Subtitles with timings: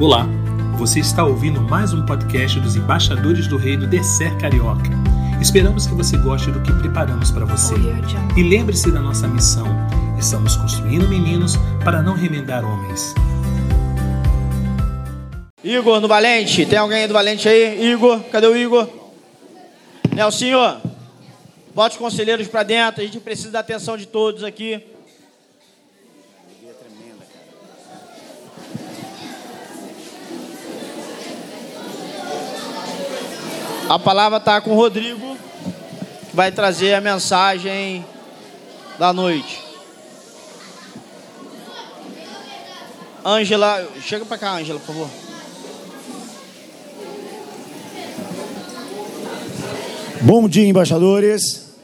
[0.00, 0.26] Olá,
[0.78, 4.88] você está ouvindo mais um podcast dos embaixadores do Reino Descer Carioca.
[5.42, 7.74] Esperamos que você goste do que preparamos para você.
[8.34, 9.66] E lembre-se da nossa missão:
[10.18, 11.54] estamos construindo meninos
[11.84, 13.14] para não remendar homens.
[15.62, 17.92] Igor no Valente, tem alguém do Valente aí?
[17.92, 18.88] Igor, cadê o Igor?
[20.14, 20.80] Nelsinho,
[21.74, 24.82] bote os conselheiros para dentro, a gente precisa da atenção de todos aqui.
[33.90, 35.36] A palavra está com o Rodrigo,
[36.30, 38.06] que vai trazer a mensagem
[39.00, 39.60] da noite.
[43.26, 45.10] Ângela, chega para cá, Ângela, por favor.
[50.20, 51.74] Bom dia, embaixadores.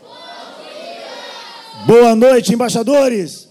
[1.86, 3.48] Boa noite, embaixadores.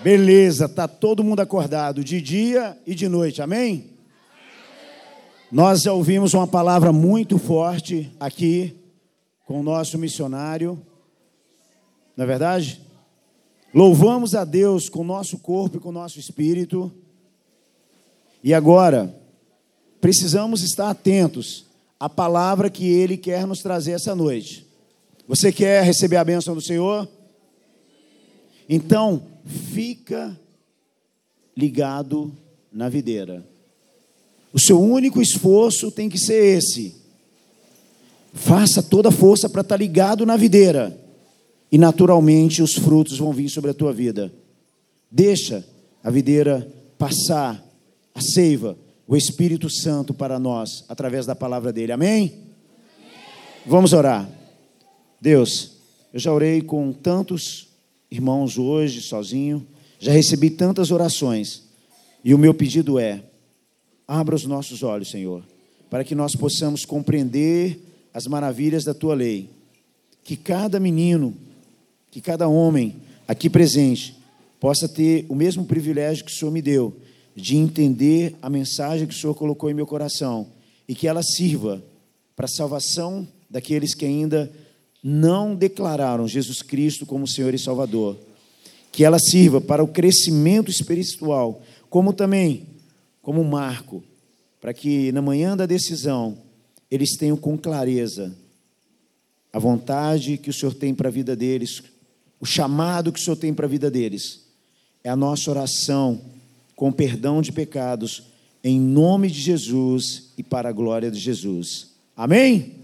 [0.00, 3.95] Beleza, tá todo mundo acordado de dia e de noite, amém?
[5.50, 8.76] Nós já ouvimos uma palavra muito forte aqui
[9.46, 10.80] com o nosso missionário,
[12.16, 12.82] não é verdade?
[13.72, 16.90] Louvamos a Deus com o nosso corpo e com o nosso espírito.
[18.42, 19.14] E agora,
[20.00, 21.66] precisamos estar atentos
[22.00, 24.66] à palavra que Ele quer nos trazer essa noite.
[25.28, 27.08] Você quer receber a bênção do Senhor?
[28.68, 30.36] Então, fica
[31.56, 32.32] ligado
[32.72, 33.46] na videira.
[34.56, 36.96] O seu único esforço tem que ser esse.
[38.32, 40.98] Faça toda a força para estar ligado na videira.
[41.70, 44.32] E naturalmente os frutos vão vir sobre a tua vida.
[45.10, 45.62] Deixa
[46.02, 47.62] a videira passar
[48.14, 51.92] a seiva, o Espírito Santo para nós, através da palavra dele.
[51.92, 52.08] Amém?
[52.08, 52.40] Amém?
[53.66, 54.26] Vamos orar.
[55.20, 55.72] Deus,
[56.14, 57.68] eu já orei com tantos
[58.10, 59.66] irmãos hoje, sozinho,
[59.98, 61.64] já recebi tantas orações,
[62.24, 63.22] e o meu pedido é:
[64.06, 65.42] Abra os nossos olhos, Senhor,
[65.90, 67.80] para que nós possamos compreender
[68.14, 69.50] as maravilhas da tua lei.
[70.22, 71.34] Que cada menino,
[72.10, 74.16] que cada homem aqui presente
[74.60, 76.96] possa ter o mesmo privilégio que o Senhor me deu
[77.34, 80.46] de entender a mensagem que o Senhor colocou em meu coração
[80.88, 81.82] e que ela sirva
[82.34, 84.50] para a salvação daqueles que ainda
[85.02, 88.16] não declararam Jesus Cristo como Senhor e Salvador.
[88.90, 91.60] Que ela sirva para o crescimento espiritual,
[91.90, 92.66] como também
[93.26, 94.04] como um marco,
[94.60, 96.38] para que na manhã da decisão
[96.88, 98.38] eles tenham com clareza
[99.52, 101.82] a vontade que o Senhor tem para a vida deles,
[102.38, 104.46] o chamado que o Senhor tem para a vida deles.
[105.02, 106.20] É a nossa oração
[106.76, 108.28] com perdão de pecados,
[108.62, 111.96] em nome de Jesus e para a glória de Jesus.
[112.16, 112.46] Amém?
[112.52, 112.76] Amém.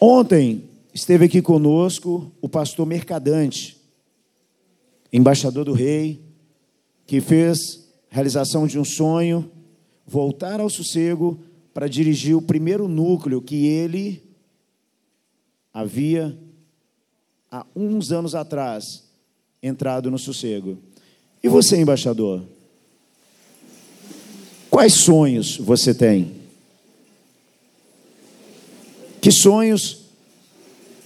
[0.00, 3.76] Ontem esteve aqui conosco o pastor Mercadante,
[5.12, 6.22] embaixador do rei,
[7.06, 9.50] que fez realização de um sonho,
[10.06, 11.38] voltar ao sossego
[11.74, 14.22] para dirigir o primeiro núcleo que ele
[15.72, 16.36] havia,
[17.50, 19.04] há uns anos atrás,
[19.62, 20.78] entrado no sossego.
[21.42, 22.42] E você, embaixador?
[24.70, 26.32] Quais sonhos você tem?
[29.20, 30.04] Que sonhos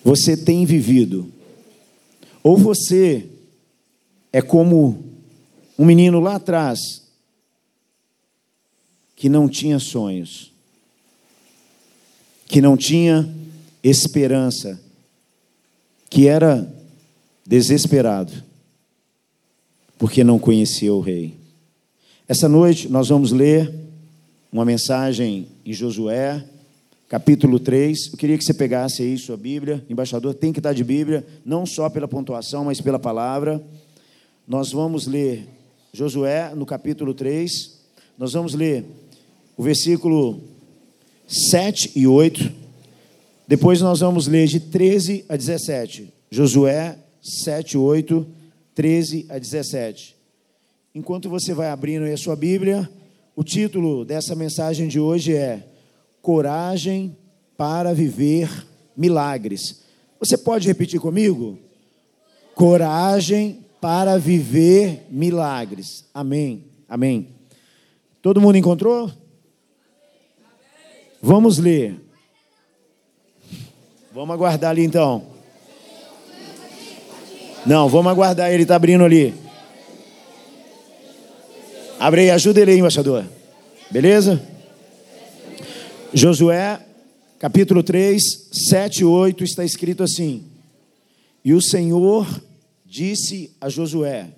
[0.05, 1.31] você tem vivido?
[2.43, 3.29] Ou você
[4.33, 5.12] é como
[5.79, 7.03] um menino lá atrás
[9.17, 10.53] que não tinha sonhos,
[12.47, 13.33] que não tinha
[13.83, 14.81] esperança,
[16.11, 16.69] que era
[17.47, 18.33] desesperado,
[19.99, 21.35] porque não conhecia o rei.
[22.29, 23.73] Essa noite nós vamos ler
[24.53, 26.45] uma mensagem em Josué,
[27.09, 28.13] capítulo 3.
[28.13, 29.85] Eu queria que você pegasse aí sua Bíblia.
[29.89, 33.63] Embaixador tem que estar de Bíblia, não só pela pontuação, mas pela palavra.
[34.47, 35.47] Nós vamos ler
[35.95, 37.79] Josué, no capítulo 3.
[38.17, 38.83] Nós vamos ler
[39.59, 40.41] o versículo
[41.27, 42.51] 7 e 8.
[43.47, 46.11] Depois nós vamos ler de 13 a 17.
[46.31, 48.27] Josué 7, 8,
[48.75, 50.17] 13 a 17.
[50.95, 52.89] Enquanto você vai abrindo aí a sua Bíblia,
[53.37, 55.63] o título dessa mensagem de hoje é
[56.23, 57.15] Coragem
[57.55, 58.49] para viver
[58.97, 59.83] milagres.
[60.19, 61.59] Você pode repetir comigo?
[62.55, 66.05] Coragem para viver milagres.
[66.15, 66.67] Amém.
[66.89, 67.31] Amém.
[68.23, 69.11] Todo mundo encontrou?
[71.21, 72.01] Vamos ler.
[74.15, 75.27] Vamos aguardar ali então.
[77.67, 79.35] Não, vamos aguardar, ele está abrindo ali.
[81.99, 83.25] Abre aí, ajuda ele aí, embaixador.
[83.91, 84.41] Beleza?
[86.15, 86.79] Josué,
[87.37, 88.23] capítulo 3,
[88.69, 90.45] 7 e 8, está escrito assim:
[91.45, 92.29] E o Senhor
[92.93, 94.35] disse a Josué: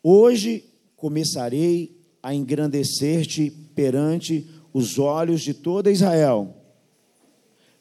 [0.00, 0.64] Hoje
[0.96, 6.54] começarei a engrandecer-te perante os olhos de toda Israel,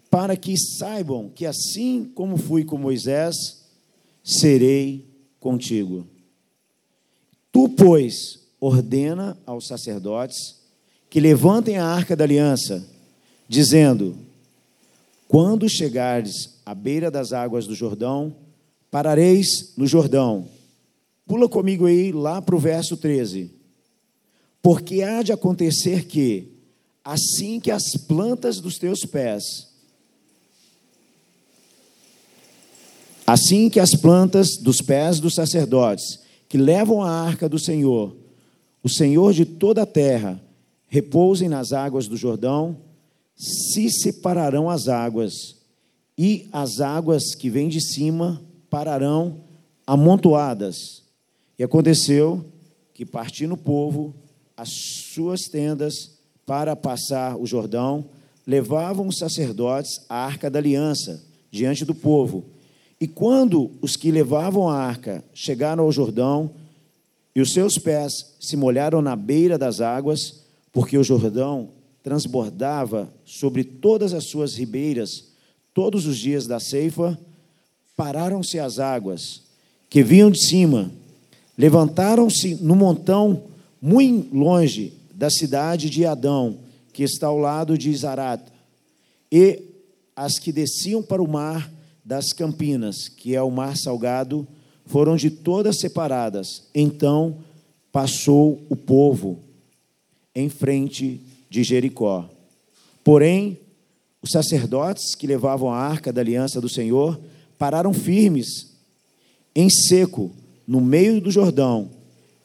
[0.09, 3.35] para que saibam que assim como fui com Moisés,
[4.23, 5.05] serei
[5.39, 6.07] contigo.
[7.51, 10.59] Tu, pois, ordena aos sacerdotes
[11.07, 12.83] que levantem a arca da aliança,
[13.47, 14.17] dizendo:
[15.27, 18.35] Quando chegares à beira das águas do Jordão,
[18.93, 20.47] parareis no Jordão.
[21.25, 23.49] Pula comigo aí lá para o verso 13.
[24.61, 26.49] Porque há de acontecer que,
[27.03, 29.67] assim que as plantas dos teus pés,
[33.25, 38.15] assim que as plantas dos pés dos sacerdotes, que levam a arca do Senhor,
[38.83, 40.39] o Senhor de toda a terra,
[40.85, 42.77] repousem nas águas do Jordão,
[43.35, 45.55] se separarão as águas,
[46.15, 49.35] e as águas que vêm de cima pararão
[49.85, 51.03] amontoadas.
[51.59, 52.43] E aconteceu
[52.91, 54.15] que, partindo o povo,
[54.57, 54.69] as
[55.13, 55.93] suas tendas
[56.43, 58.05] para passar o Jordão,
[58.47, 62.45] levavam os sacerdotes a arca da aliança diante do povo.
[62.99, 66.49] E quando os que levavam a arca chegaram ao Jordão,
[67.35, 71.69] e os seus pés se molharam na beira das águas, porque o Jordão
[72.01, 75.31] transbordava sobre todas as suas ribeiras
[75.75, 77.19] todos os dias da ceifa,
[77.95, 79.41] pararam-se as águas
[79.89, 80.91] que vinham de cima,
[81.57, 83.43] levantaram-se no montão
[83.81, 86.57] muito longe da cidade de Adão,
[86.91, 88.51] que está ao lado de Zarata,
[89.31, 89.61] e
[90.15, 91.71] as que desciam para o mar
[92.03, 94.47] das Campinas, que é o mar salgado,
[94.85, 96.63] foram de todas separadas.
[96.73, 97.37] Então
[97.91, 99.39] passou o povo
[100.35, 102.29] em frente de Jericó.
[103.03, 103.59] Porém,
[104.21, 107.19] os sacerdotes que levavam a arca da aliança do Senhor
[107.63, 108.73] pararam firmes,
[109.55, 110.29] em seco,
[110.67, 111.91] no meio do Jordão,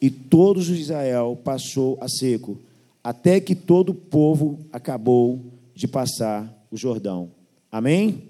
[0.00, 2.56] e todos os Israel passou a seco,
[3.02, 5.40] até que todo o povo acabou
[5.74, 7.32] de passar o Jordão.
[7.68, 8.28] Amém?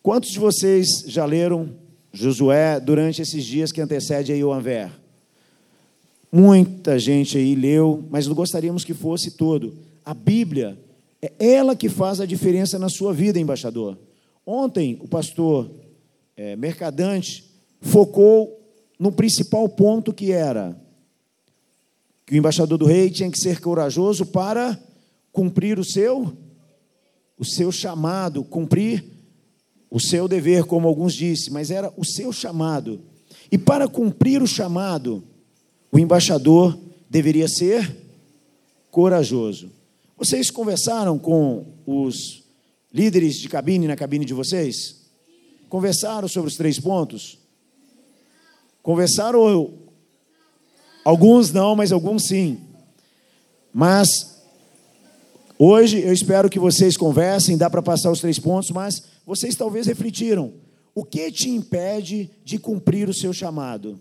[0.00, 1.70] Quantos de vocês já leram
[2.12, 4.92] Josué durante esses dias que antecede aí o Anver?
[6.30, 9.74] Muita gente aí leu, mas não gostaríamos que fosse todo.
[10.04, 10.78] A Bíblia
[11.20, 14.05] é ela que faz a diferença na sua vida, embaixador.
[14.46, 15.68] Ontem, o pastor
[16.36, 17.44] é, Mercadante
[17.80, 18.60] focou
[18.96, 20.80] no principal ponto que era
[22.24, 24.80] que o embaixador do rei tinha que ser corajoso para
[25.32, 26.32] cumprir o seu
[27.38, 29.04] o seu chamado, cumprir
[29.90, 33.02] o seu dever, como alguns disse, mas era o seu chamado.
[33.52, 35.22] E para cumprir o chamado,
[35.92, 36.78] o embaixador
[37.10, 37.94] deveria ser
[38.90, 39.70] corajoso.
[40.16, 42.45] Vocês conversaram com os
[42.96, 45.02] líderes de cabine na cabine de vocês?
[45.68, 47.38] Conversaram sobre os três pontos?
[48.82, 49.74] Conversaram?
[51.04, 52.58] Alguns não, mas alguns sim.
[53.70, 54.08] Mas
[55.58, 59.86] hoje eu espero que vocês conversem, dá para passar os três pontos, mas vocês talvez
[59.86, 60.54] refletiram:
[60.94, 64.00] o que te impede de cumprir o seu chamado?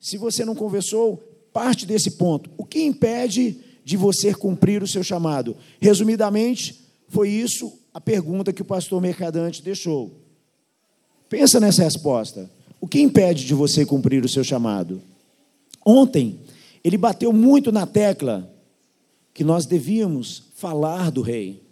[0.00, 1.18] Se você não conversou,
[1.52, 2.50] parte desse ponto.
[2.58, 5.56] O que impede de você cumprir o seu chamado?
[5.80, 10.20] Resumidamente, foi isso a pergunta que o pastor Mercadante deixou.
[11.28, 12.50] Pensa nessa resposta.
[12.80, 15.00] O que impede de você cumprir o seu chamado?
[15.86, 16.40] Ontem,
[16.82, 18.52] ele bateu muito na tecla
[19.32, 21.62] que nós devíamos falar do rei,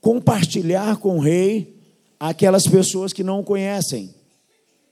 [0.00, 1.76] compartilhar com o rei
[2.18, 4.14] aquelas pessoas que não o conhecem.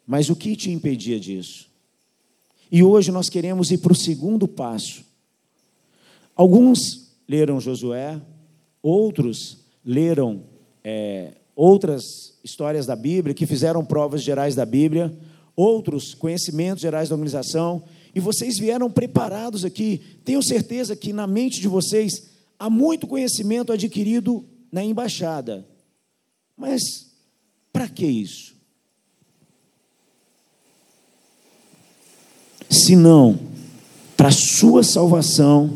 [0.06, 1.68] Mas o que te impedia disso?
[2.70, 5.04] E hoje nós queremos ir para o segundo passo.
[6.36, 8.20] Alguns leram Josué,
[8.82, 10.42] outros leram
[10.84, 15.12] é, outras histórias da Bíblia, que fizeram provas gerais da Bíblia,
[15.54, 17.82] outros conhecimentos gerais da organização,
[18.14, 20.00] e vocês vieram preparados aqui.
[20.24, 25.66] Tenho certeza que na mente de vocês há muito conhecimento adquirido na embaixada.
[26.56, 27.10] Mas
[27.72, 28.52] para que isso?
[32.72, 33.38] senão
[34.16, 35.70] para a sua salvação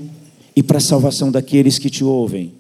[0.54, 2.54] e para a salvação daqueles que te ouvem.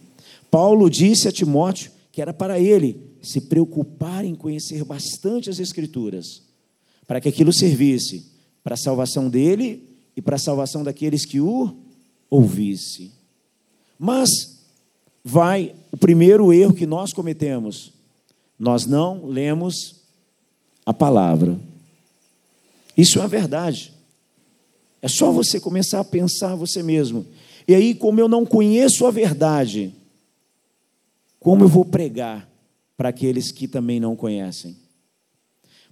[0.56, 6.44] Paulo disse a Timóteo que era para ele se preocupar em conhecer bastante as Escrituras,
[7.06, 8.32] para que aquilo servisse
[8.64, 9.86] para a salvação dele
[10.16, 11.76] e para a salvação daqueles que o
[12.30, 13.12] ouvisse.
[13.98, 14.62] Mas
[15.22, 17.92] vai o primeiro erro que nós cometemos:
[18.58, 19.96] nós não lemos
[20.86, 21.60] a palavra.
[22.96, 23.92] Isso é verdade.
[25.02, 27.26] É só você começar a pensar você mesmo.
[27.68, 29.92] E aí, como eu não conheço a verdade,
[31.46, 32.50] como eu vou pregar
[32.96, 34.76] para aqueles que também não conhecem?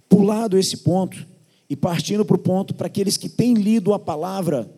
[0.09, 1.25] Pulado esse ponto,
[1.69, 4.69] e partindo para o ponto para aqueles que têm lido a palavra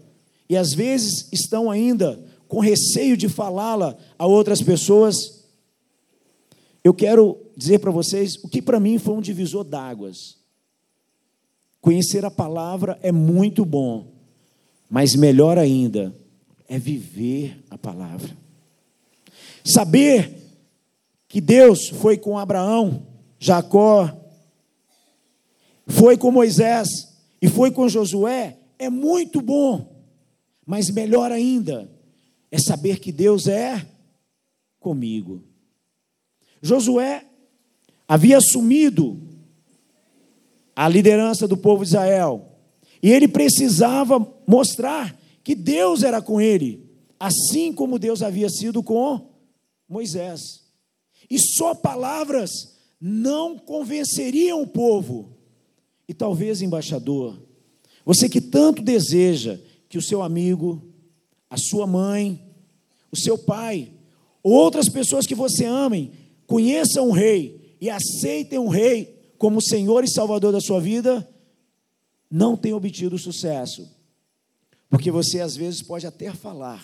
[0.47, 5.43] e às vezes estão ainda com receio de falá-la a outras pessoas,
[6.83, 10.37] eu quero dizer para vocês o que para mim foi um divisor d'águas.
[11.81, 14.13] Conhecer a palavra é muito bom,
[14.87, 16.15] mas melhor ainda
[16.69, 18.37] é viver a palavra.
[19.65, 20.36] Saber
[21.27, 23.05] que Deus foi com Abraão,
[23.39, 24.15] Jacó,
[25.85, 26.87] foi com Moisés
[27.41, 30.03] e foi com Josué é muito bom,
[30.65, 31.89] mas melhor ainda
[32.51, 33.85] é saber que Deus é
[34.79, 35.43] comigo.
[36.61, 37.25] Josué
[38.07, 39.19] havia assumido
[40.75, 42.51] a liderança do povo de Israel,
[43.01, 46.85] e ele precisava mostrar que Deus era com ele,
[47.19, 49.29] assim como Deus havia sido com
[49.89, 50.66] Moisés.
[51.29, 55.35] E só palavras não convenceriam o povo.
[56.07, 57.37] E talvez, embaixador,
[58.05, 60.81] você que tanto deseja que o seu amigo,
[61.49, 62.41] a sua mãe,
[63.11, 63.91] o seu pai,
[64.41, 66.11] ou outras pessoas que você amem,
[66.45, 71.27] conheçam o rei e aceitem o rei como Senhor e Salvador da sua vida,
[72.29, 73.87] não tem obtido sucesso.
[74.89, 76.83] Porque você às vezes pode até falar,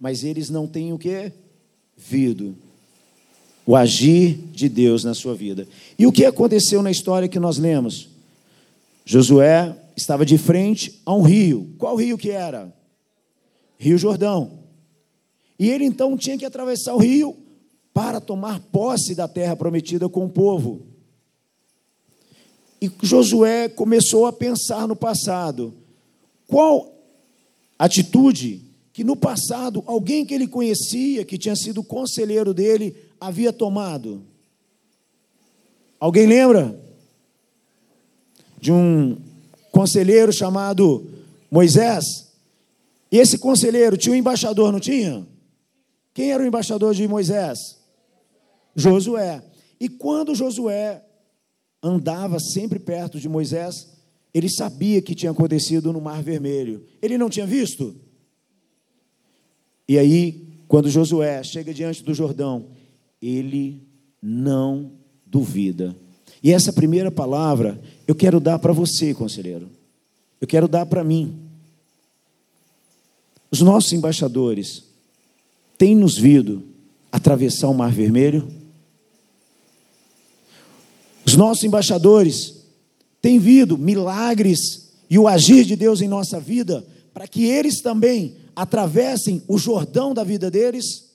[0.00, 1.32] mas eles não têm o que?
[1.96, 2.56] Vido.
[3.66, 5.66] O agir de Deus na sua vida.
[5.98, 8.08] E o que aconteceu na história que nós lemos?
[9.04, 11.74] Josué estava de frente a um rio.
[11.76, 12.72] Qual rio que era?
[13.76, 14.60] Rio Jordão.
[15.58, 17.36] E ele então tinha que atravessar o rio
[17.92, 20.82] para tomar posse da terra prometida com o povo.
[22.80, 25.72] E Josué começou a pensar no passado.
[26.46, 26.94] Qual
[27.78, 34.22] atitude que no passado alguém que ele conhecia, que tinha sido conselheiro dele, havia tomado?
[35.98, 36.78] Alguém lembra?
[38.58, 39.16] De um
[39.70, 41.06] conselheiro chamado
[41.50, 42.04] Moisés.
[43.10, 45.26] E esse conselheiro tinha um embaixador, não tinha?
[46.12, 47.58] Quem era o embaixador de Moisés?
[48.74, 49.42] Josué.
[49.78, 51.02] E quando Josué
[51.82, 53.96] andava sempre perto de Moisés,
[54.32, 56.84] ele sabia que tinha acontecido no Mar Vermelho.
[57.00, 57.94] Ele não tinha visto?
[59.88, 62.66] E aí, quando Josué chega diante do Jordão,
[63.20, 63.82] ele
[64.20, 64.92] não
[65.24, 65.96] duvida.
[66.42, 69.68] E essa primeira palavra eu quero dar para você, conselheiro.
[70.40, 71.36] Eu quero dar para mim.
[73.50, 74.84] Os nossos embaixadores
[75.78, 76.64] têm nos vindo
[77.10, 78.46] atravessar o Mar Vermelho?
[81.24, 82.54] Os nossos embaixadores
[83.20, 88.36] têm vindo milagres e o agir de Deus em nossa vida para que eles também
[88.54, 91.05] atravessem o Jordão da vida deles?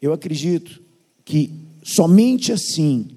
[0.00, 0.82] Eu acredito
[1.24, 3.08] que somente assim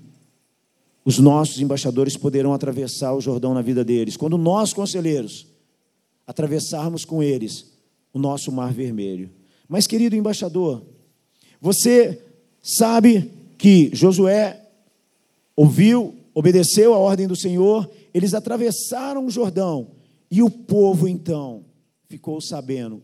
[1.04, 4.16] os nossos embaixadores poderão atravessar o Jordão na vida deles.
[4.16, 5.48] Quando nós, conselheiros,
[6.28, 7.74] atravessarmos com eles
[8.14, 9.32] o nosso mar vermelho.
[9.68, 10.84] Mas, querido embaixador,
[11.60, 12.22] você
[12.62, 14.64] sabe que Josué
[15.56, 19.92] ouviu, obedeceu a ordem do Senhor, eles atravessaram o Jordão
[20.30, 21.66] e o povo então
[22.08, 23.04] ficou sabendo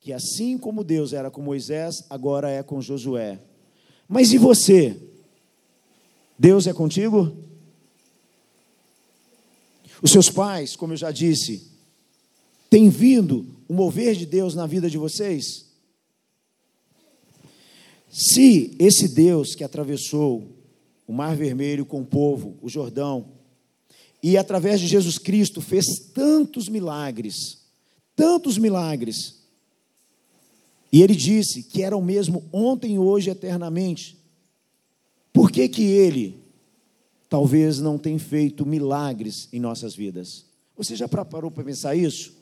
[0.00, 3.38] que assim como Deus era com Moisés, agora é com Josué.
[4.08, 4.96] Mas e você?
[6.38, 7.36] Deus é contigo?
[10.02, 11.70] Os seus pais, como eu já disse,
[12.70, 15.66] têm vindo o mover de Deus na vida de vocês?
[18.10, 20.48] Se esse Deus que atravessou
[21.06, 23.32] o Mar Vermelho com o povo, o Jordão,
[24.22, 27.58] e através de Jesus Cristo fez tantos milagres,
[28.16, 29.39] tantos milagres,
[30.92, 34.18] e ele disse que era o mesmo ontem, hoje, eternamente,
[35.32, 36.42] por que, que ele
[37.28, 40.44] talvez não tenha feito milagres em nossas vidas?
[40.76, 42.32] Você já parou para pensar isso?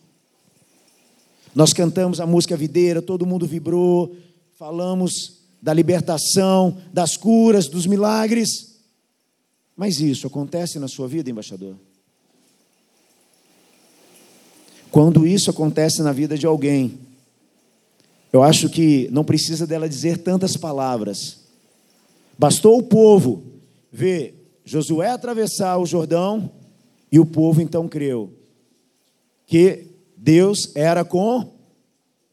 [1.55, 4.17] Nós cantamos a música videira, todo mundo vibrou,
[4.55, 8.77] falamos da libertação, das curas, dos milagres.
[9.77, 11.77] Mas isso acontece na sua vida, embaixador?
[14.91, 16.99] Quando isso acontece na vida de alguém,
[18.33, 21.39] eu acho que não precisa dela dizer tantas palavras,
[22.39, 23.43] Bastou o povo
[23.91, 26.53] ver Josué atravessar o Jordão
[27.11, 28.33] e o povo então creu
[29.45, 31.53] que Deus era com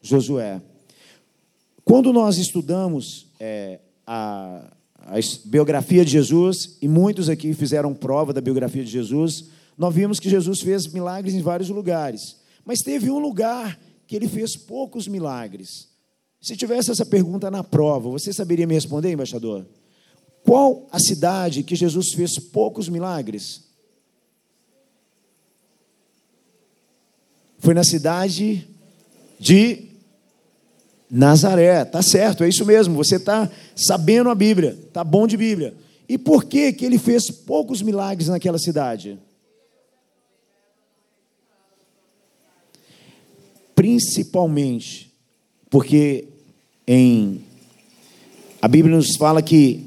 [0.00, 0.62] Josué.
[1.84, 5.14] Quando nós estudamos é, a, a
[5.46, 10.30] biografia de Jesus, e muitos aqui fizeram prova da biografia de Jesus, nós vimos que
[10.30, 12.36] Jesus fez milagres em vários lugares.
[12.64, 15.88] Mas teve um lugar que ele fez poucos milagres.
[16.40, 19.66] Se tivesse essa pergunta na prova, você saberia me responder, embaixador?
[20.44, 23.64] Qual a cidade que Jesus fez poucos milagres?
[27.58, 28.68] Foi na cidade
[29.40, 29.88] de
[31.10, 35.74] Nazaré, tá certo, é isso mesmo, você está sabendo a Bíblia, tá bom de Bíblia.
[36.08, 39.18] E por que que ele fez poucos milagres naquela cidade?
[43.76, 45.12] Principalmente
[45.70, 46.26] porque
[46.86, 47.40] em
[48.60, 49.86] a Bíblia nos fala que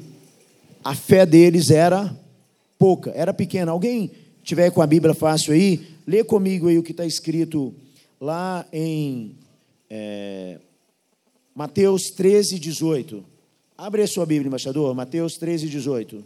[0.82, 2.16] a fé deles era
[2.78, 3.72] pouca, era pequena.
[3.72, 4.12] Alguém
[4.44, 7.74] tiver com a Bíblia fácil aí, lê comigo aí o que está escrito
[8.22, 9.36] lá em
[9.90, 10.60] é,
[11.54, 13.26] Mateus 13, 18.
[13.78, 14.94] Abre a sua Bíblia, embaixador.
[14.96, 16.24] Mateus 13, 18.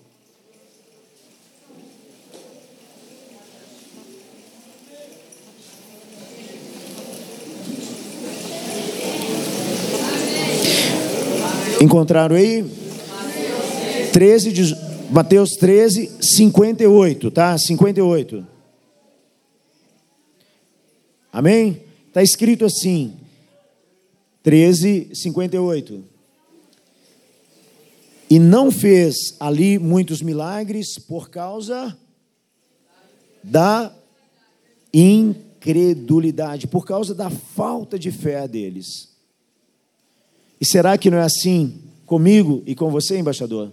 [11.83, 12.63] Encontraram aí?
[14.13, 14.73] 13,
[15.11, 17.57] Mateus 13, 58, tá?
[17.57, 18.47] 58.
[21.29, 21.83] Amém?
[22.07, 23.17] Está escrito assim,
[24.41, 26.05] 13, 58.
[28.29, 31.97] E não fez ali muitos milagres por causa
[33.43, 33.93] da
[34.93, 39.12] incredulidade, por causa da falta de fé deles.
[40.63, 43.69] E será que não é assim comigo e com você, embaixador?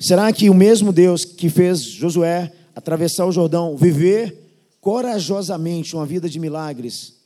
[0.00, 4.34] Será que o mesmo Deus que fez Josué atravessar o Jordão, viver
[4.80, 7.16] corajosamente uma vida de milagres,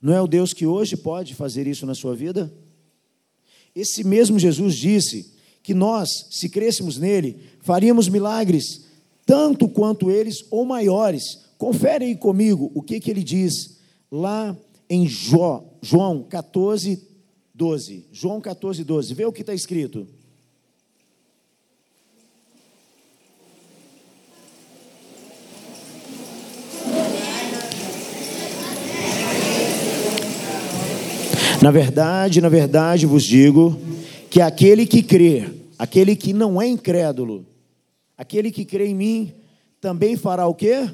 [0.00, 2.54] não é o Deus que hoje pode fazer isso na sua vida?
[3.74, 8.84] Esse mesmo Jesus disse que nós, se crêssemos nele, faríamos milagres,
[9.26, 11.40] tanto quanto eles ou maiores.
[11.58, 14.56] Confere aí comigo o que, que ele diz lá
[14.88, 17.12] em Jó, João 14,
[17.54, 18.08] 12.
[18.10, 19.14] João 14, 12.
[19.14, 20.06] Vê o que está escrito.
[31.62, 33.80] Na verdade, na verdade vos digo
[34.28, 35.48] que aquele que crê,
[35.78, 37.46] aquele que não é incrédulo,
[38.18, 39.32] aquele que crê em mim,
[39.80, 40.90] também fará o quê?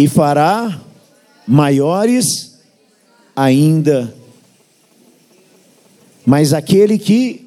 [0.00, 0.82] E fará
[1.46, 2.58] maiores
[3.36, 4.16] ainda.
[6.24, 7.46] Mas aquele que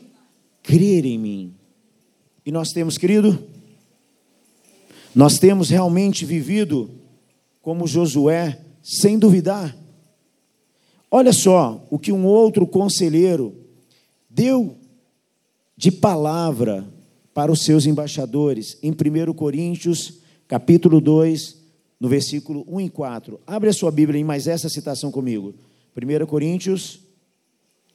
[0.61, 1.55] crer em mim.
[2.45, 3.43] E nós temos, querido,
[5.15, 6.91] nós temos realmente vivido
[7.59, 9.75] como Josué, sem duvidar.
[11.09, 13.55] Olha só o que um outro conselheiro
[14.29, 14.77] deu
[15.75, 16.87] de palavra
[17.33, 21.62] para os seus embaixadores em 1 Coríntios, capítulo 2,
[22.03, 23.39] no versículo 1 e 4.
[23.47, 25.55] Abre a sua Bíblia em mais essa citação comigo.
[25.95, 26.99] 1 Coríntios,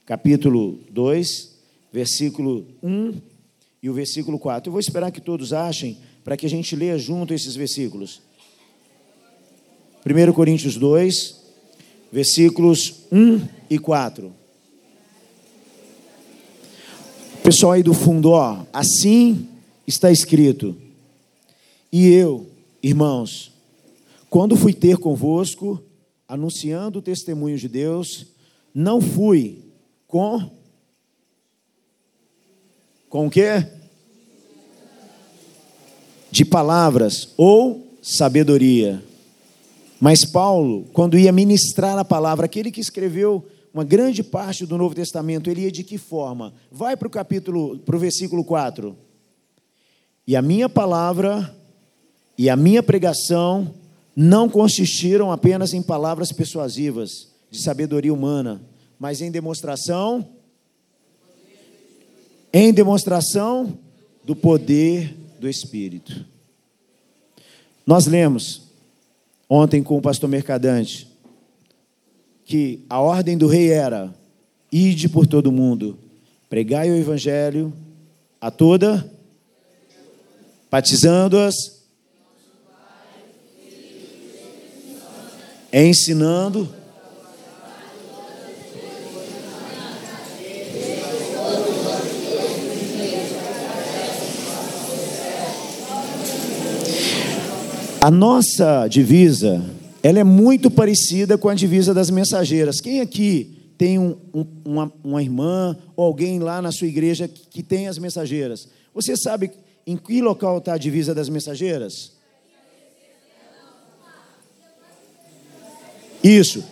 [0.03, 1.55] capítulo 2,
[1.93, 3.21] versículo 1
[3.83, 4.67] e o versículo 4.
[4.67, 8.19] Eu vou esperar que todos achem para que a gente leia junto esses versículos.
[10.03, 11.35] 1 Coríntios 2,
[12.11, 14.33] versículos 1 e 4.
[17.43, 19.47] Pessoal aí do fundo, ó, assim
[19.85, 20.75] está escrito.
[21.91, 22.47] E eu,
[22.81, 23.58] irmãos,
[24.29, 25.83] quando fui ter convosco,
[26.27, 28.27] anunciando o testemunho de Deus,
[28.73, 29.63] não fui
[30.07, 30.57] com
[33.09, 33.65] com o quê?
[36.29, 39.03] De palavras ou sabedoria.
[39.99, 44.93] Mas Paulo, quando ia ministrar a palavra, aquele que escreveu uma grande parte do Novo
[44.93, 46.53] Testamento, ele ia de que forma?
[46.71, 48.95] Vai para o capítulo, para o versículo 4.
[50.27, 51.55] E a minha palavra
[52.37, 53.73] e a minha pregação
[54.21, 58.61] não consistiram apenas em palavras persuasivas de sabedoria humana,
[58.99, 60.27] mas em demonstração
[62.51, 63.79] em demonstração
[64.25, 66.25] do poder do Espírito.
[67.85, 68.63] Nós lemos
[69.47, 71.07] ontem com o pastor Mercadante
[72.43, 74.13] que a ordem do rei era:
[74.69, 75.97] ide por todo mundo,
[76.49, 77.71] pregai o evangelho
[78.41, 79.09] a toda,
[80.69, 81.78] batizando-as
[85.71, 86.67] ensinando.
[98.01, 99.61] A nossa divisa,
[100.01, 102.79] ela é muito parecida com a divisa das mensageiras.
[102.79, 107.41] Quem aqui tem um, um, uma, uma irmã ou alguém lá na sua igreja que,
[107.49, 108.69] que tem as mensageiras?
[108.93, 109.51] Você sabe
[109.85, 112.13] em que local está a divisa das mensageiras?
[116.23, 116.63] Isso.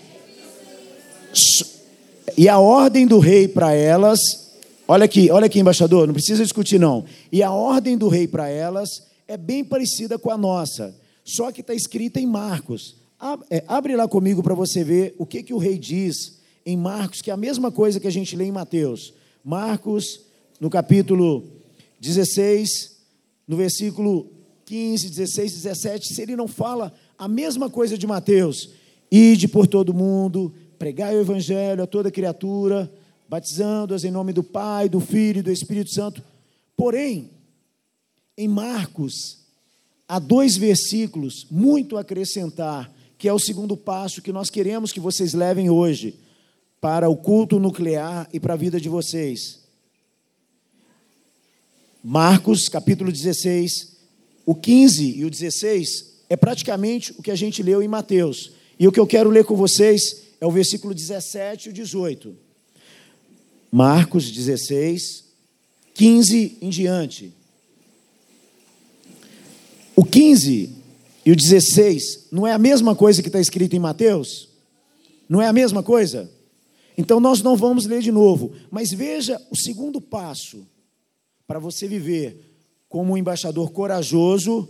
[2.37, 4.19] E a ordem do rei para elas,
[4.87, 7.05] olha aqui, olha aqui, embaixador, não precisa discutir não.
[7.31, 11.61] E a ordem do rei para elas é bem parecida com a nossa, só que
[11.61, 12.95] está escrita em Marcos.
[13.49, 17.21] É, abre lá comigo para você ver o que, que o rei diz em Marcos,
[17.21, 19.13] que é a mesma coisa que a gente lê em Mateus.
[19.43, 20.21] Marcos,
[20.59, 21.43] no capítulo
[21.99, 22.97] 16,
[23.47, 24.29] no versículo
[24.65, 28.69] 15, 16, 17, se ele não fala a mesma coisa de Mateus,
[29.11, 32.91] ide por todo mundo, pregai o evangelho a toda criatura,
[33.27, 36.23] batizando-as em nome do Pai, do Filho e do Espírito Santo.
[36.75, 37.31] Porém,
[38.37, 39.39] em Marcos,
[40.07, 44.99] há dois versículos muito a acrescentar, que é o segundo passo que nós queremos que
[44.99, 46.19] vocês levem hoje
[46.79, 49.59] para o culto nuclear e para a vida de vocês.
[52.03, 53.97] Marcos, capítulo 16,
[54.45, 58.51] o 15 e o 16 é praticamente o que a gente leu em Mateus.
[58.79, 62.35] E o que eu quero ler com vocês é o versículo 17 e o 18.
[63.71, 65.25] Marcos 16,
[65.93, 67.33] 15 em diante.
[69.95, 70.75] O 15
[71.25, 74.47] e o 16 não é a mesma coisa que está escrito em Mateus?
[75.27, 76.31] Não é a mesma coisa?
[76.97, 80.65] Então nós não vamos ler de novo, mas veja o segundo passo
[81.45, 82.43] para você viver
[82.87, 84.69] como um embaixador corajoso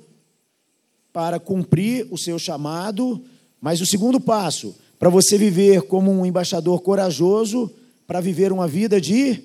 [1.14, 3.24] para cumprir o seu chamado,
[3.62, 7.72] mas o segundo passo, para você viver como um embaixador corajoso
[8.06, 9.44] para viver uma vida de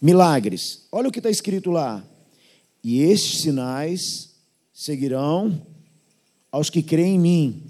[0.00, 0.86] milagres.
[0.92, 2.04] Olha o que está escrito lá.
[2.82, 4.30] E estes sinais
[4.72, 5.60] seguirão
[6.50, 7.62] aos que creem em mim.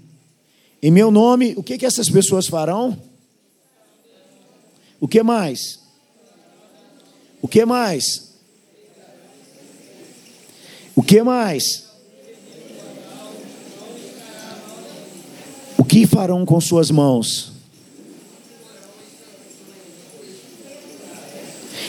[0.81, 2.97] Em meu nome, o que, que essas pessoas farão?
[4.99, 5.79] O que mais?
[7.41, 8.29] O que mais?
[10.95, 11.88] O que mais?
[15.89, 17.51] Que farão com suas mãos?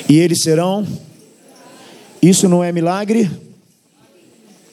[0.09, 0.87] E eles serão?
[2.23, 3.31] Isso não é milagre?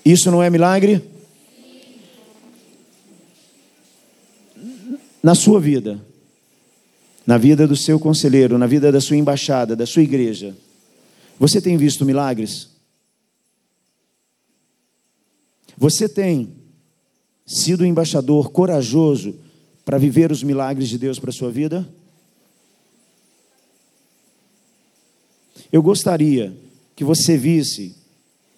[0.03, 1.03] Isso não é milagre?
[5.21, 5.99] Na sua vida,
[7.25, 10.55] na vida do seu conselheiro, na vida da sua embaixada, da sua igreja,
[11.37, 12.69] você tem visto milagres?
[15.77, 16.66] Você tem
[17.47, 19.33] sido um embaixador corajoso
[19.86, 21.88] para viver os milagres de Deus para a sua vida?
[25.71, 26.55] Eu gostaria
[26.95, 27.95] que você visse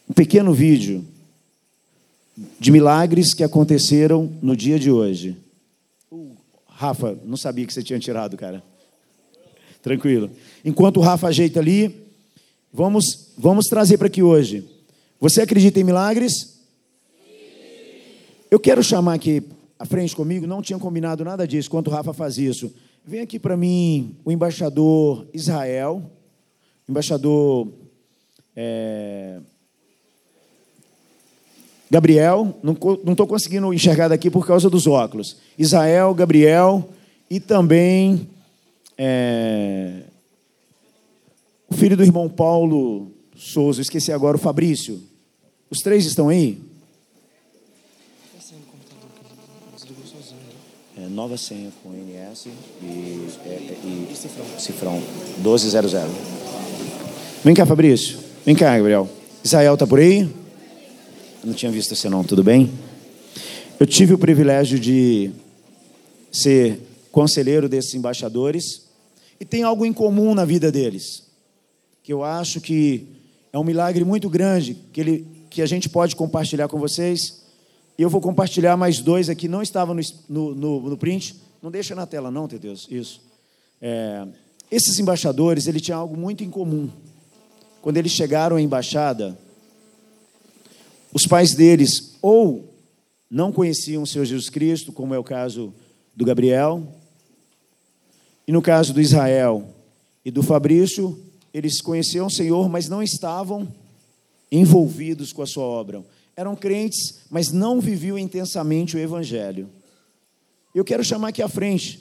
[0.09, 1.05] um pequeno vídeo
[2.59, 5.37] de milagres que aconteceram no dia de hoje.
[6.11, 6.31] Uh,
[6.65, 8.63] Rafa, não sabia que você tinha tirado, cara.
[9.81, 10.31] Tranquilo.
[10.63, 12.05] Enquanto o Rafa ajeita ali,
[12.71, 14.63] vamos, vamos trazer para aqui hoje.
[15.19, 16.58] Você acredita em milagres?
[18.51, 19.43] Eu quero chamar aqui
[19.77, 22.73] à frente comigo, não tinha combinado nada disso, enquanto o Rafa faz isso.
[23.05, 26.01] Vem aqui para mim o embaixador Israel,
[26.87, 27.67] embaixador
[28.55, 29.39] é,
[31.91, 32.73] Gabriel, não
[33.11, 35.37] estou conseguindo enxergar daqui por causa dos óculos.
[35.57, 36.89] Israel, Gabriel
[37.29, 38.27] e também
[38.97, 40.05] é,
[41.69, 45.01] o filho do irmão Paulo Souza, esqueci agora, o Fabrício.
[45.69, 46.68] Os três estão aí?
[51.09, 52.47] Nova senha com NS
[52.81, 54.45] e, é, e, e cifrão.
[54.57, 55.03] cifrão
[55.37, 55.91] 1200.
[57.43, 58.19] Vem cá, Fabrício.
[58.45, 59.09] Vem cá, Gabriel.
[59.43, 60.29] Israel está por aí?
[61.43, 62.71] Não tinha visto você não, tudo bem?
[63.79, 65.31] Eu tive o privilégio de
[66.31, 66.79] ser
[67.11, 68.83] conselheiro desses embaixadores
[69.39, 71.23] e tem algo em comum na vida deles,
[72.03, 73.07] que eu acho que
[73.53, 77.38] é um milagre muito grande que, ele, que a gente pode compartilhar com vocês.
[77.99, 79.93] E eu vou compartilhar mais dois aqui, não estavam
[80.29, 81.35] no, no, no print.
[81.61, 82.87] Não deixa na tela, não, teu Deus.
[82.89, 83.21] Isso.
[83.81, 84.25] É,
[84.71, 86.89] esses embaixadores, ele tinha algo muito em comum.
[87.81, 89.37] Quando eles chegaram à embaixada,
[91.11, 92.73] os pais deles ou
[93.29, 95.73] não conheciam o Senhor Jesus Cristo, como é o caso
[96.15, 96.81] do Gabriel,
[98.47, 99.75] e no caso do Israel
[100.23, 101.21] e do Fabrício,
[101.53, 103.67] eles conheciam o Senhor, mas não estavam
[104.49, 106.01] envolvidos com a sua obra.
[106.39, 109.67] Eram crentes, mas não viviam intensamente o Evangelho.
[110.73, 111.99] Eu quero chamar aqui à frente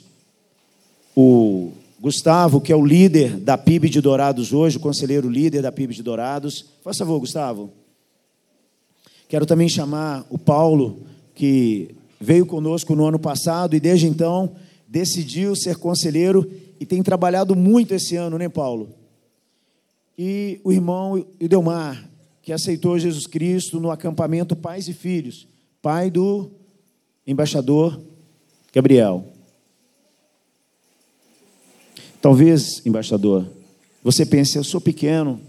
[1.13, 5.73] o Gustavo, que é o líder da PIB de Dourados hoje, o conselheiro líder da
[5.73, 6.67] PIB de Dourados.
[6.81, 7.69] Faça favor, Gustavo.
[9.27, 11.01] Quero também chamar o Paulo,
[11.35, 14.55] que veio conosco no ano passado e desde então
[14.87, 16.49] decidiu ser conselheiro
[16.79, 18.87] e tem trabalhado muito esse ano, né, Paulo?
[20.17, 22.08] E o irmão Idelmar,
[22.49, 25.47] que aceitou Jesus Cristo no acampamento Pais e Filhos,
[25.83, 26.49] pai do
[27.27, 28.01] embaixador
[28.73, 29.23] Gabriel.
[32.19, 33.45] Talvez, embaixador,
[34.03, 35.39] você pense: eu sou pequeno,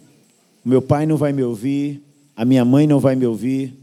[0.63, 2.03] meu pai não vai me ouvir,
[2.37, 3.75] a minha mãe não vai me ouvir,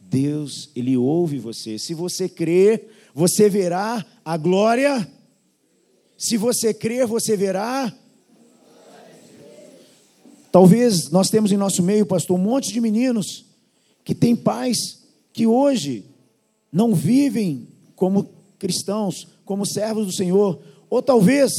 [0.00, 1.78] Deus, Ele ouve você.
[1.78, 5.08] Se você crer, você verá a glória.
[6.18, 7.94] Se você crer, você verá.
[10.54, 13.44] Talvez nós temos em nosso meio, pastor, um monte de meninos
[14.04, 16.04] que têm pais que hoje
[16.70, 21.50] não vivem como cristãos, como servos do Senhor, ou talvez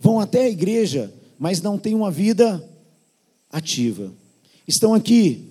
[0.00, 2.66] vão até a igreja, mas não têm uma vida
[3.50, 4.10] ativa.
[4.66, 5.50] Estão aqui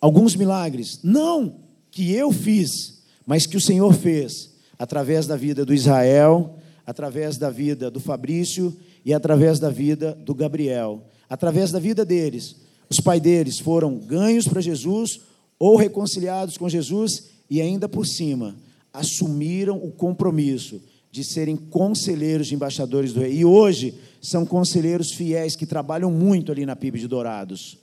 [0.00, 1.56] alguns milagres, não
[1.90, 6.54] que eu fiz, mas que o Senhor fez através da vida do Israel,
[6.86, 11.04] através da vida do Fabrício e através da vida do Gabriel.
[11.30, 12.56] Através da vida deles,
[12.90, 15.20] os pais deles foram ganhos para Jesus
[15.60, 18.56] ou reconciliados com Jesus e ainda por cima
[18.92, 23.34] assumiram o compromisso de serem conselheiros de embaixadores do rei.
[23.34, 27.78] E hoje são conselheiros fiéis que trabalham muito ali na PIB de Dourados.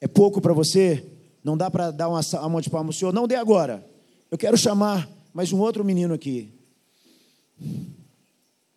[0.00, 1.04] É pouco para você?
[1.42, 3.12] Não dá para dar uma, mão de palma ao senhor?
[3.12, 3.84] Não dê agora.
[4.30, 6.52] Eu quero chamar mais um outro menino aqui.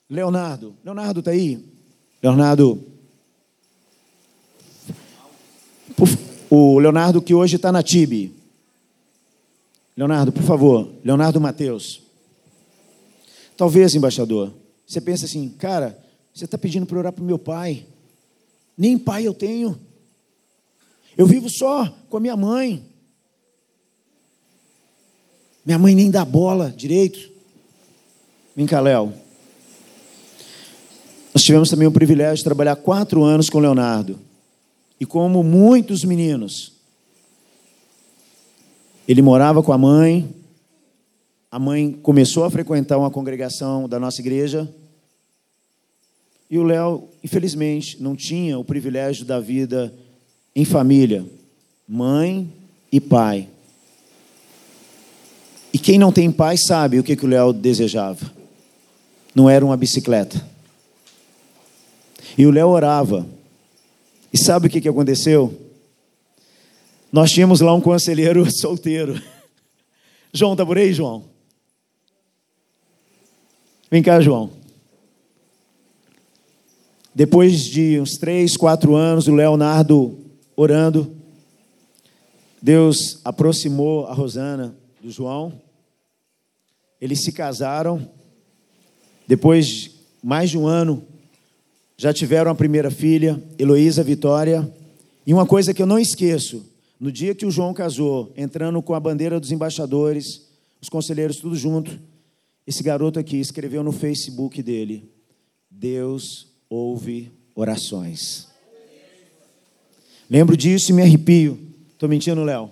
[0.09, 0.75] Leonardo.
[0.83, 1.63] Leonardo está aí?
[2.21, 2.83] Leonardo.
[6.49, 8.33] O Leonardo que hoje está na TIB.
[9.95, 10.89] Leonardo, por favor.
[11.03, 12.01] Leonardo Mateus.
[13.55, 14.53] Talvez, embaixador,
[14.87, 16.01] você pensa assim, cara,
[16.33, 17.85] você está pedindo para orar para o meu pai.
[18.77, 19.77] Nem pai eu tenho.
[21.17, 22.83] Eu vivo só com a minha mãe.
[25.65, 27.29] Minha mãe nem dá bola direito.
[28.55, 29.13] Vem cá, Léo.
[31.33, 34.19] Nós tivemos também o privilégio de trabalhar quatro anos com o Leonardo.
[34.99, 36.73] E como muitos meninos,
[39.07, 40.29] ele morava com a mãe.
[41.49, 44.71] A mãe começou a frequentar uma congregação da nossa igreja.
[46.49, 49.93] E o Léo, infelizmente, não tinha o privilégio da vida
[50.55, 51.25] em família,
[51.87, 52.51] mãe
[52.91, 53.47] e pai.
[55.71, 58.31] E quem não tem pai sabe o que, que o Léo desejava.
[59.33, 60.43] Não era uma bicicleta.
[62.37, 63.25] E o Léo orava.
[64.31, 65.69] E sabe o que, que aconteceu?
[67.11, 69.21] Nós tínhamos lá um conselheiro solteiro.
[70.31, 71.25] João, tá por aí, João?
[73.89, 74.51] Vem cá, João.
[77.13, 80.17] Depois de uns três, quatro anos, o Leonardo
[80.55, 81.15] orando,
[82.61, 85.59] Deus aproximou a Rosana do João.
[87.01, 88.07] Eles se casaram.
[89.27, 91.05] Depois de mais de um ano,
[91.99, 94.73] já tiveram a primeira filha, Heloísa Vitória.
[95.27, 96.65] E uma coisa que eu não esqueço:
[96.97, 100.47] no dia que o João casou, entrando com a bandeira dos embaixadores,
[100.81, 101.99] os conselheiros tudo junto,
[102.65, 105.11] esse garoto aqui escreveu no Facebook dele:
[105.69, 108.47] Deus ouve orações.
[110.29, 111.59] Lembro disso e me arrepio.
[111.91, 112.71] Estou mentindo, Léo?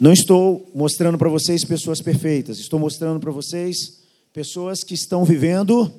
[0.00, 5.92] Não estou mostrando para vocês pessoas perfeitas, estou mostrando para vocês pessoas que estão vivendo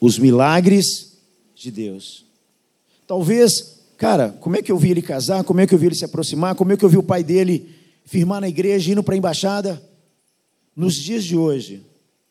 [0.00, 1.16] os milagres
[1.54, 2.24] de Deus.
[3.06, 5.44] Talvez, cara, como é que eu vi ele casar?
[5.44, 6.54] Como é que eu vi ele se aproximar?
[6.54, 9.82] Como é que eu vi o pai dele firmar na igreja, indo para a embaixada?
[10.74, 11.82] Nos dias de hoje,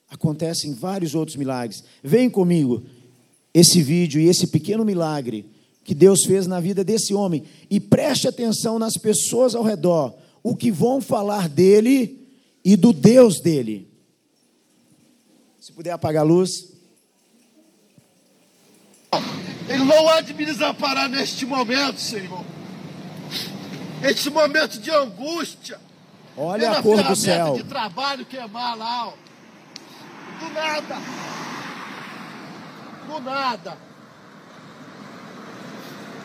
[0.09, 1.83] acontecem vários outros milagres.
[2.03, 2.83] Vem comigo,
[3.53, 5.45] esse vídeo e esse pequeno milagre
[5.83, 10.55] que Deus fez na vida desse homem e preste atenção nas pessoas ao redor, o
[10.55, 12.27] que vão falar dele
[12.63, 13.87] e do Deus dele.
[15.59, 16.76] Se puder apagar a luz.
[19.67, 22.45] Ele não há de me desamparar neste momento, Senhor.
[24.03, 25.79] Este momento de angústia.
[26.35, 27.55] Olha a cor do céu.
[27.55, 29.13] de trabalho queimar lá, ó.
[30.39, 30.97] Do nada
[33.07, 33.77] do nada.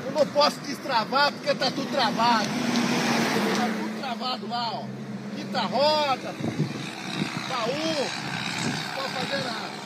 [0.04, 2.48] Eu não posso destravar porque tá tudo travado.
[3.56, 4.84] Tá tudo travado lá, ó.
[5.36, 6.34] Quinta roda,
[7.48, 7.96] baú,
[8.64, 9.81] não pode fazer nada.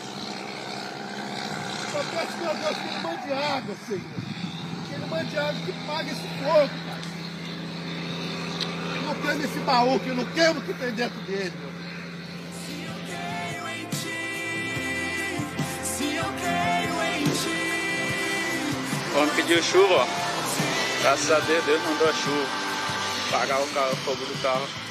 [1.97, 4.01] Só peço, meu Deus, que ele mande água, Senhor.
[4.87, 7.01] Que ele mande água que pague esse fogo, Pai.
[8.93, 11.77] Que não queime esse baú, que não queima o que tem dentro dele, meu
[19.15, 20.07] Vamos pedir chuva, ó.
[21.01, 22.47] Graças a Deus, Deus mandou a chuva.
[23.31, 24.86] Pagar o, carro, o fogo do carro.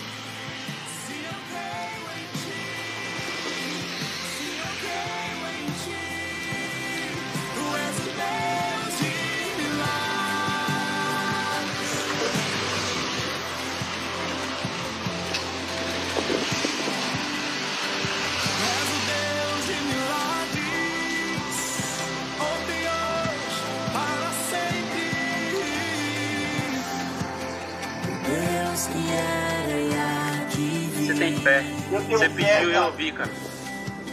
[31.16, 31.64] Tem fé.
[32.10, 33.32] Você pediu e eu ouvi, cara.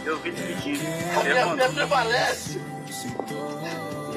[0.05, 0.79] Eu ouvi pedir.
[1.17, 2.61] A minha fé prevalece.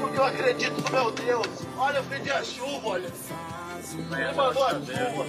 [0.01, 1.47] Porque eu acredito no meu Deus.
[1.77, 3.13] Olha, eu pedi a chuva, olha.
[3.93, 5.27] Ele mandou a chuva.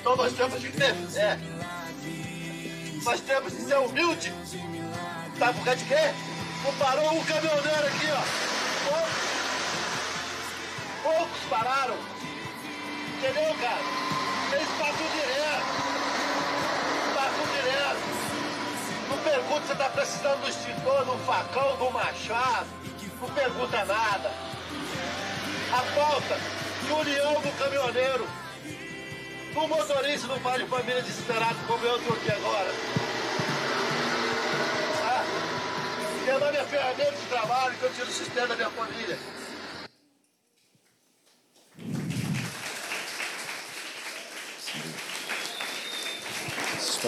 [0.00, 1.38] Então nós temos que ter fé.
[3.02, 4.32] Nós temos que ser humilde.
[5.38, 6.14] Sabe por causa de quê?
[6.78, 8.22] Parou um caminhoneiro aqui, ó.
[8.88, 9.10] Poucos,
[11.02, 11.96] poucos pararam.
[13.16, 13.80] Entendeu, cara?
[14.52, 15.87] Eles passam direto.
[17.52, 19.08] Direto.
[19.08, 22.66] Não pergunta se tá precisando do extintor, do facão, do machado.
[23.20, 24.30] Não pergunta nada.
[25.72, 26.38] A falta
[26.84, 28.28] de união do caminhoneiro.
[29.52, 32.70] Do motorista no pai de família desesperado como eu tô aqui agora.
[35.04, 35.24] Ah,
[36.24, 39.18] tendo a minha ferramenta de trabalho que eu tiro sustento da minha família.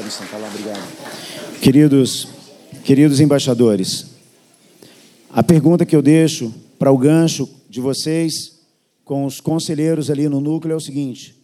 [0.08, 1.60] Sentar lá, obrigado.
[1.60, 2.28] Queridos,
[2.84, 4.06] queridos embaixadores,
[5.28, 8.60] a pergunta que eu deixo para o gancho de vocês
[9.04, 11.36] com os conselheiros ali no núcleo é o seguinte: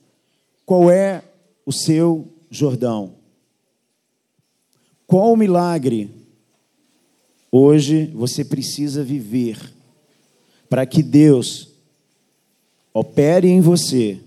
[0.64, 1.22] qual é
[1.64, 3.14] o seu Jordão?
[5.06, 6.10] Qual milagre
[7.50, 9.58] hoje você precisa viver
[10.68, 11.68] para que Deus
[12.92, 14.20] opere em você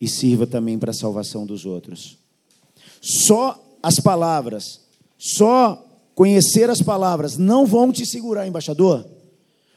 [0.00, 2.21] e sirva também para a salvação dos outros?
[3.02, 4.80] Só as palavras,
[5.18, 5.84] só
[6.14, 9.04] conhecer as palavras não vão te segurar, embaixador.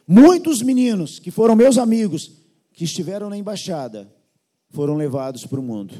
[0.07, 2.31] Muitos meninos que foram meus amigos,
[2.71, 4.07] que estiveram na embaixada,
[4.69, 5.95] foram levados para o mundo.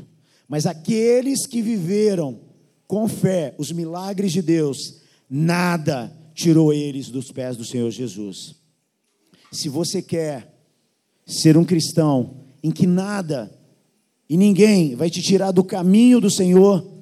[0.48, 2.40] Mas aqueles que viveram
[2.88, 8.56] com fé os milagres de Deus, nada tirou eles dos pés do Senhor Jesus.
[9.52, 10.54] Se você quer
[11.26, 13.52] ser um cristão em que nada
[14.30, 16.95] e ninguém vai te tirar do caminho do Senhor,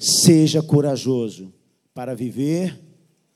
[0.00, 1.52] seja corajoso
[1.92, 2.80] para viver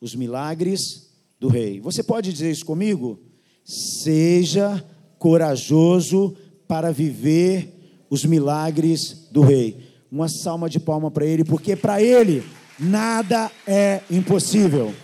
[0.01, 1.79] os milagres do Rei.
[1.81, 3.21] Você pode dizer isso comigo?
[3.63, 4.83] Seja
[5.19, 6.35] corajoso
[6.67, 9.79] para viver os milagres do Rei.
[10.11, 12.43] Uma salma de palma para ele, porque para ele
[12.79, 14.95] nada é impossível.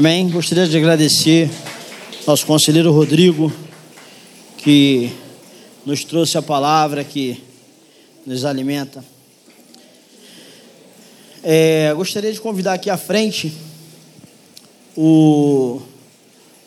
[0.00, 0.30] Amém.
[0.30, 1.50] Gostaria de agradecer
[2.26, 3.52] nosso conselheiro Rodrigo,
[4.56, 5.12] que
[5.84, 7.38] nos trouxe a palavra que
[8.24, 9.04] nos alimenta.
[11.44, 13.52] É, gostaria de convidar aqui à frente
[14.96, 15.82] o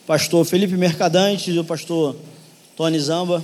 [0.05, 2.15] pastor Felipe Mercadante e o pastor
[2.77, 3.43] Tony Zamba.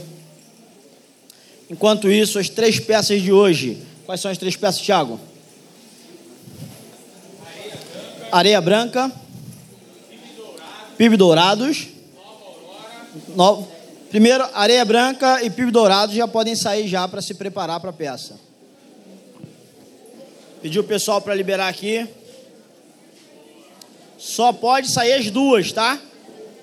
[1.67, 3.79] Enquanto isso, as três peças de hoje.
[4.05, 5.19] Quais são as três peças, Tiago?
[8.31, 9.11] Areia branca
[10.99, 11.87] PIB Dourados.
[13.29, 13.65] No,
[14.09, 17.93] primeiro, Areia Branca e PIB Dourados já podem sair já para se preparar para a
[17.93, 18.37] peça.
[20.61, 22.05] Pediu o pessoal para liberar aqui.
[24.17, 25.97] Só pode sair as duas, tá?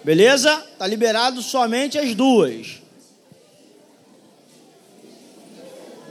[0.04, 0.54] Beleza?
[0.78, 2.82] Tá liberado somente as duas.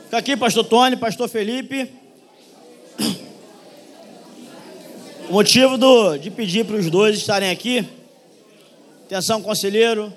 [0.05, 1.93] Fica aqui, pastor Tony, pastor Felipe.
[5.29, 7.88] O motivo do, de pedir para os dois estarem aqui
[9.05, 10.11] Atenção, conselheiro.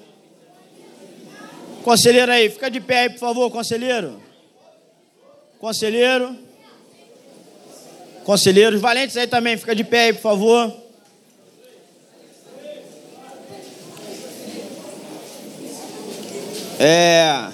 [1.85, 4.18] Conselheiro aí, fica de pé aí, por favor, conselheiro.
[5.61, 6.35] Conselheiro.
[8.24, 10.74] Conselheiros valentes aí também, fica de pé aí, por favor.
[16.81, 17.51] É,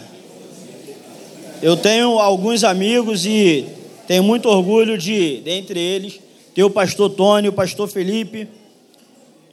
[1.61, 3.67] eu tenho alguns amigos e
[4.07, 6.21] tenho muito orgulho de, dentre eles,
[6.55, 8.47] ter o pastor Tony, o pastor Felipe.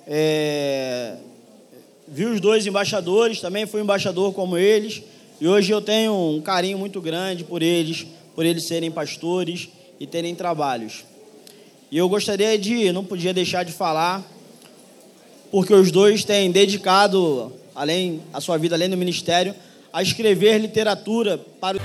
[0.05, 1.15] É,
[2.11, 5.01] vi os dois embaixadores, também fui embaixador como eles,
[5.39, 8.05] e hoje eu tenho um carinho muito grande por eles,
[8.35, 11.05] por eles serem pastores e terem trabalhos.
[11.89, 14.29] E eu gostaria de, não podia deixar de falar,
[15.49, 19.55] porque os dois têm dedicado, além a sua vida além do ministério,
[19.93, 21.79] a escrever literatura para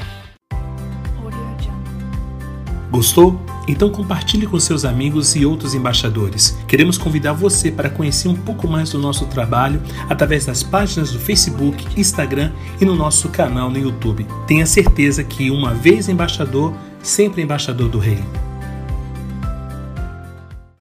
[2.97, 3.39] Gostou?
[3.69, 6.57] Então compartilhe com seus amigos e outros embaixadores.
[6.67, 11.19] Queremos convidar você para conhecer um pouco mais do nosso trabalho através das páginas do
[11.19, 14.27] Facebook, Instagram e no nosso canal no YouTube.
[14.47, 16.73] Tenha certeza que uma vez embaixador,
[17.03, 18.25] sempre embaixador do Rei.